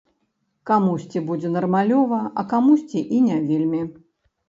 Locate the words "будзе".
1.27-1.53